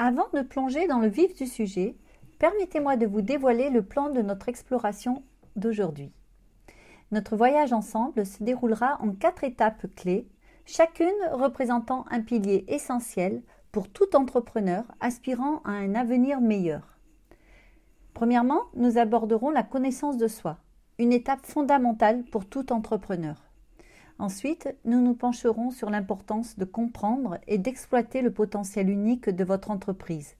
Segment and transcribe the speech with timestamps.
[0.00, 1.96] Avant de plonger dans le vif du sujet,
[2.38, 5.24] permettez-moi de vous dévoiler le plan de notre exploration
[5.56, 6.12] d'aujourd'hui.
[7.10, 10.28] Notre voyage ensemble se déroulera en quatre étapes clés,
[10.66, 13.42] chacune représentant un pilier essentiel
[13.72, 16.96] pour tout entrepreneur aspirant à un avenir meilleur.
[18.14, 20.58] Premièrement, nous aborderons la connaissance de soi,
[20.98, 23.47] une étape fondamentale pour tout entrepreneur.
[24.18, 29.70] Ensuite, nous nous pencherons sur l'importance de comprendre et d'exploiter le potentiel unique de votre
[29.70, 30.34] entreprise.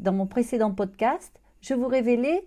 [0.00, 2.44] Dans mon précédent podcast, je vous révélais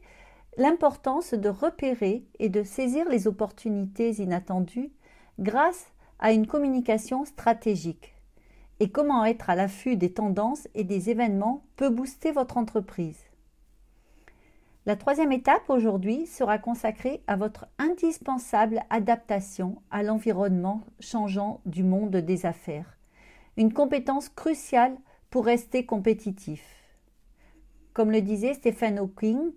[0.58, 4.92] l'importance de repérer et de saisir les opportunités inattendues
[5.40, 5.88] grâce
[6.20, 8.14] à une communication stratégique
[8.82, 13.20] et comment être à l'affût des tendances et des événements peut booster votre entreprise.
[14.88, 22.18] La troisième étape aujourd'hui sera consacrée à votre indispensable adaptation à l'environnement changeant du monde
[22.18, 22.96] des affaires,
[23.58, 24.96] une compétence cruciale
[25.32, 26.64] pour rester compétitif.
[27.94, 29.54] Comme le disait Stephen Hawking,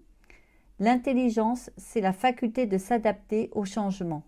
[0.79, 4.23] l'intelligence, c'est la faculté de s'adapter au changement.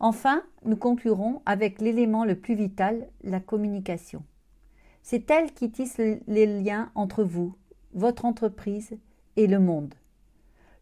[0.00, 4.24] Enfin, nous conclurons avec l'élément le plus vital, la communication.
[5.02, 7.54] C'est elle qui tisse les liens entre vous,
[7.92, 8.96] votre entreprise
[9.46, 9.94] le monde.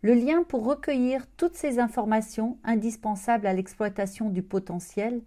[0.02, 5.22] Le lien pour recueillir toutes ces informations indispensables à l'exploitation du potentiel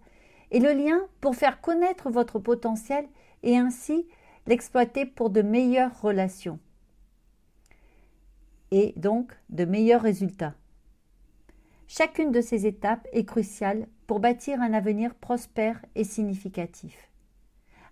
[0.50, 3.06] et le lien pour faire connaître votre potentiel
[3.42, 4.06] et ainsi
[4.46, 6.58] l'exploiter pour de meilleures relations
[8.70, 10.54] et donc de meilleurs résultats.
[11.88, 17.10] Chacune de ces étapes est cruciale pour bâtir un avenir prospère et significatif.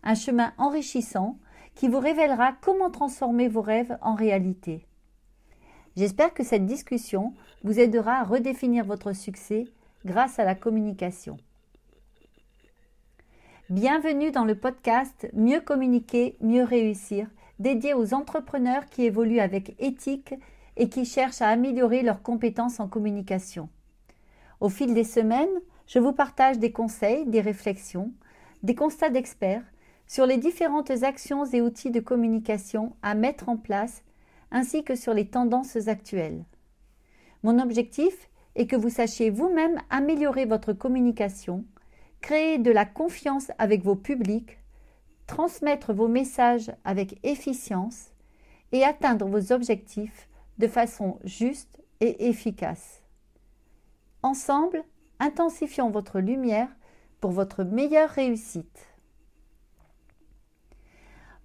[0.05, 1.39] Un chemin enrichissant
[1.75, 4.88] qui vous révélera comment transformer vos rêves en réalité
[5.99, 9.65] J'espère que cette discussion vous aidera à redéfinir votre succès
[10.05, 11.39] grâce à la communication.
[13.69, 17.27] Bienvenue dans le podcast Mieux communiquer, mieux réussir,
[17.59, 20.35] dédié aux entrepreneurs qui évoluent avec éthique
[20.77, 23.69] et qui cherchent à améliorer leurs compétences en communication.
[24.61, 25.49] Au fil des semaines,
[25.89, 28.13] je vous partage des conseils, des réflexions,
[28.63, 29.65] des constats d'experts
[30.07, 34.05] sur les différentes actions et outils de communication à mettre en place
[34.51, 36.45] ainsi que sur les tendances actuelles.
[37.43, 41.65] Mon objectif est que vous sachiez vous-même améliorer votre communication,
[42.21, 44.59] créer de la confiance avec vos publics,
[45.27, 48.13] transmettre vos messages avec efficience
[48.73, 53.03] et atteindre vos objectifs de façon juste et efficace.
[54.23, 54.83] Ensemble,
[55.21, 56.69] intensifions votre lumière
[57.21, 58.87] pour votre meilleure réussite.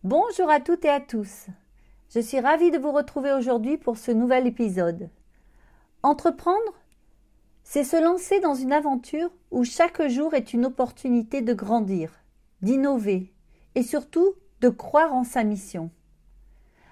[0.03, 1.47] Bonjour à toutes et à tous.
[2.13, 5.09] Je suis ravie de vous retrouver aujourd'hui pour ce nouvel épisode.
[6.03, 6.73] Entreprendre,
[7.63, 12.11] c'est se lancer dans une aventure où chaque jour est une opportunité de grandir,
[12.61, 13.33] d'innover
[13.73, 15.89] et surtout de croire en sa mission.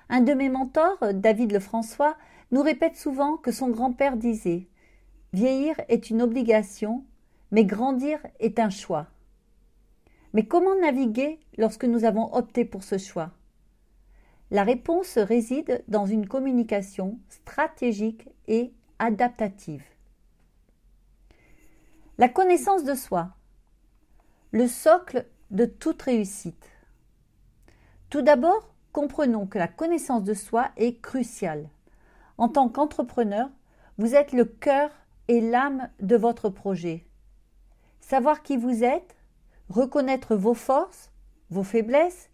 [0.10, 2.16] Un de mes mentors, David Lefrançois,
[2.50, 4.70] nous répète souvent que son grand-père disait
[5.34, 7.06] Vieillir est une obligation,
[7.52, 9.06] mais grandir est un choix.
[10.34, 13.30] Mais comment naviguer lorsque nous avons opté pour ce choix?
[14.52, 19.84] La réponse réside dans une communication stratégique et adaptative.
[22.18, 23.30] La connaissance de soi,
[24.52, 26.70] le socle de toute réussite.
[28.10, 31.70] Tout d'abord, comprenons que la connaissance de soi est cruciale.
[32.38, 33.50] En tant qu'entrepreneur,
[33.98, 34.92] vous êtes le cœur
[35.30, 37.06] et l'âme de votre projet.
[38.02, 39.16] Savoir qui vous êtes,
[39.70, 41.10] reconnaître vos forces,
[41.50, 42.30] vos faiblesses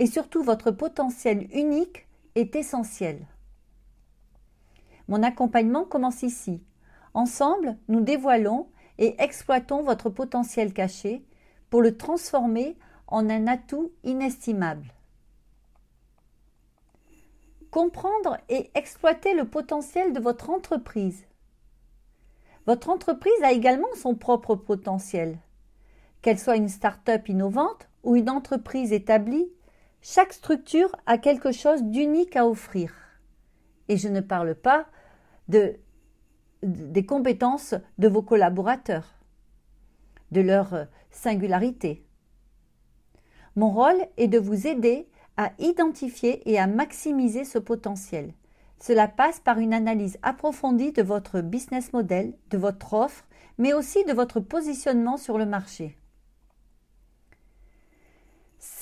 [0.00, 3.26] et surtout votre potentiel unique est essentiel.
[5.08, 6.62] Mon accompagnement commence ici.
[7.12, 11.22] Ensemble, nous dévoilons et exploitons votre potentiel caché
[11.68, 12.78] pour le transformer
[13.08, 14.94] en un atout inestimable.
[17.70, 21.26] Comprendre et exploiter le potentiel de votre entreprise.
[22.66, 25.36] Votre entreprise a également son propre potentiel.
[26.22, 29.50] Qu'elle soit une start-up innovante ou une entreprise établie,
[30.02, 32.94] chaque structure a quelque chose d'unique à offrir.
[33.88, 34.86] Et je ne parle pas
[35.48, 35.76] de,
[36.62, 39.14] des compétences de vos collaborateurs,
[40.30, 42.06] de leur singularité.
[43.56, 48.32] Mon rôle est de vous aider à identifier et à maximiser ce potentiel.
[48.80, 53.24] Cela passe par une analyse approfondie de votre business model, de votre offre,
[53.58, 55.96] mais aussi de votre positionnement sur le marché.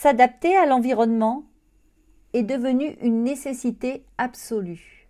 [0.00, 1.42] S'adapter à l'environnement
[2.32, 5.08] est devenu une nécessité absolue.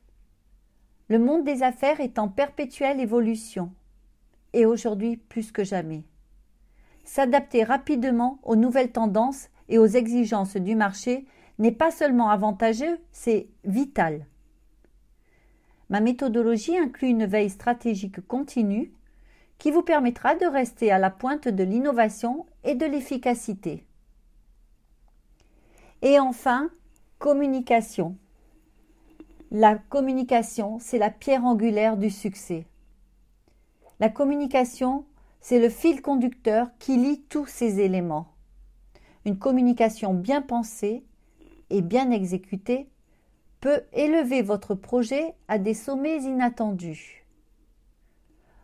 [1.10, 3.70] Le monde des affaires est en perpétuelle évolution,
[4.54, 6.04] et aujourd'hui plus que jamais.
[7.04, 11.26] S'adapter rapidement aux nouvelles tendances et aux exigences du marché
[11.58, 14.24] n'est pas seulement avantageux, c'est vital.
[15.90, 18.90] Ma méthodologie inclut une veille stratégique continue
[19.58, 23.84] qui vous permettra de rester à la pointe de l'innovation et de l'efficacité.
[26.02, 26.70] Et enfin,
[27.18, 28.16] communication.
[29.50, 32.66] La communication, c'est la pierre angulaire du succès.
[33.98, 35.04] La communication,
[35.40, 38.28] c'est le fil conducteur qui lie tous ces éléments.
[39.24, 41.04] Une communication bien pensée
[41.70, 42.88] et bien exécutée
[43.60, 47.24] peut élever votre projet à des sommets inattendus.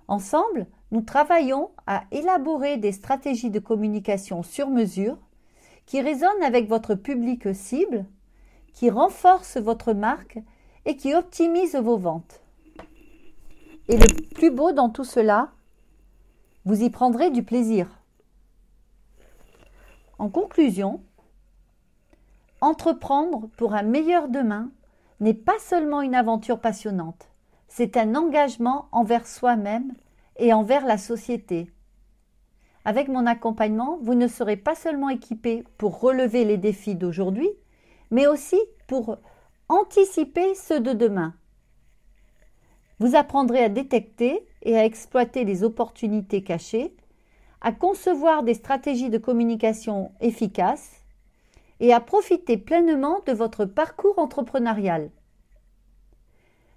[0.06, 5.18] Ensemble, nous travaillons à élaborer des stratégies de communication sur mesure
[5.86, 8.06] qui résonnent avec votre public cible,
[8.72, 10.38] qui renforcent votre marque
[10.84, 12.42] et qui optimisent vos ventes.
[13.88, 15.50] Et le plus beau dans tout cela,
[16.64, 17.88] vous y prendrez du plaisir.
[20.18, 21.02] En conclusion,
[22.60, 24.70] entreprendre pour un meilleur demain
[25.20, 27.28] n'est pas seulement une aventure passionnante,
[27.68, 29.92] c'est un engagement envers soi-même
[30.36, 31.73] et envers la société.
[32.84, 37.48] Avec mon accompagnement, vous ne serez pas seulement équipé pour relever les défis d'aujourd'hui,
[38.10, 39.16] mais aussi pour
[39.68, 41.34] anticiper ceux de demain.
[42.98, 46.94] Vous apprendrez à détecter et à exploiter les opportunités cachées,
[47.62, 51.00] à concevoir des stratégies de communication efficaces
[51.80, 55.10] et à profiter pleinement de votre parcours entrepreneurial.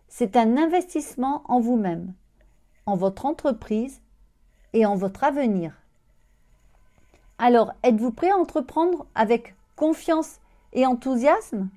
[0.07, 2.13] C'est un investissement en vous-même,
[2.86, 4.01] en votre entreprise
[4.71, 5.74] et en votre avenir.
[7.39, 10.39] Alors, êtes-vous prêt à entreprendre avec confiance
[10.74, 11.69] et enthousiasme?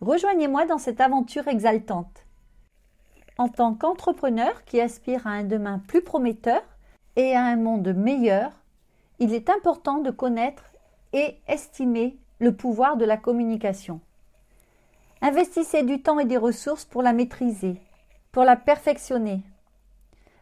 [0.00, 2.24] Rejoignez-moi dans cette aventure exaltante.
[3.36, 6.62] En tant qu'entrepreneur qui aspire à un demain plus prometteur
[7.16, 8.52] et à un monde meilleur,
[9.18, 10.64] il est important de connaître
[11.12, 14.00] et estimer le pouvoir de la communication.
[15.20, 17.80] Investissez du temps et des ressources pour la maîtriser,
[18.32, 19.42] pour la perfectionner.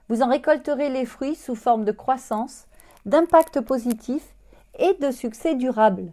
[0.08, 2.66] Vous en récolterez les fruits sous forme de croissance,
[3.06, 4.34] d'impact positif
[4.78, 6.12] et de succès durable.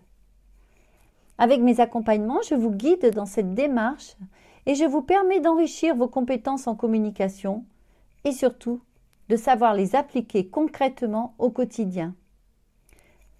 [1.37, 4.15] Avec mes accompagnements, je vous guide dans cette démarche
[4.65, 7.63] et je vous permets d'enrichir vos compétences en communication
[8.23, 8.81] et surtout
[9.29, 12.15] de savoir les appliquer concrètement au quotidien.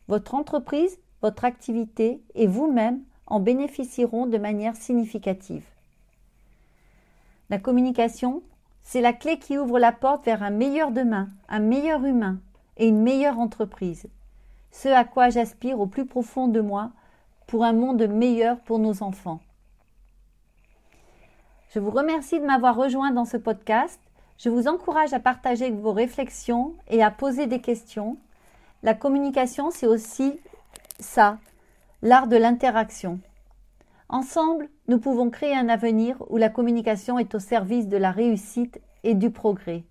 [0.08, 5.66] Votre entreprise votre activité et vous-même en bénéficieront de manière significative.
[7.50, 8.44] La communication,
[8.84, 12.40] c'est la clé qui ouvre la porte vers un meilleur demain, un meilleur humain
[12.78, 14.08] et une meilleure entreprise.
[14.72, 16.92] Ce à quoi j'aspire au plus profond de moi
[17.48, 19.40] pour un monde meilleur pour nos enfants.
[21.74, 24.00] Je vous remercie de m'avoir rejoint dans ce podcast.
[24.38, 28.18] Je vous encourage à partager vos réflexions et à poser des questions.
[28.84, 30.40] La communication, c'est aussi
[31.00, 31.40] ça,
[32.02, 33.20] l'art de l'interaction.
[34.10, 38.80] Ensemble, nous pouvons créer un avenir où la communication est au service de la réussite
[39.04, 39.84] et du progrès.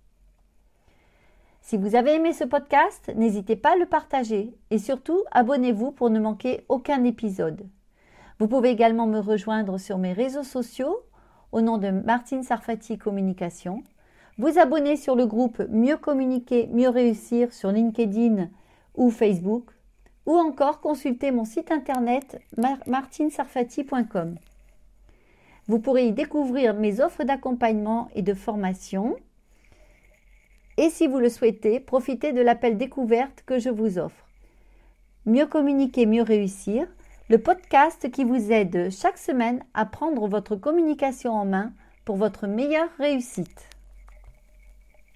[1.67, 6.11] Si vous avez aimé ce podcast, n'hésitez pas à le partager et surtout abonnez-vous pour
[6.11, 7.67] ne manquer aucun épisode.
[8.39, 10.97] Vous pouvez également me rejoindre sur mes réseaux sociaux
[11.51, 13.83] au nom de Martine Sarfati Communication.
[14.39, 18.49] Vous abonner sur le groupe Mieux communiquer, mieux réussir sur LinkedIn
[18.95, 19.73] ou Facebook
[20.25, 22.41] ou encore consulter mon site internet
[22.87, 24.37] martinsarfati.com.
[25.67, 29.17] Vous pourrez y découvrir mes offres d'accompagnement et de formation.
[30.79, 34.27] Et si vous le souhaitez, profitez de l'appel découverte que je vous offre.
[35.25, 36.87] Mieux communiquer, mieux réussir,
[37.29, 41.73] le podcast qui vous aide chaque semaine à prendre votre communication en main
[42.05, 43.69] pour votre meilleure réussite.